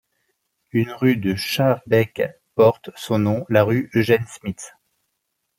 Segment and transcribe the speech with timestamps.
[0.71, 2.23] Une rue de Schaerbeek
[2.55, 4.71] porte son nom, la rue Eugène Smits.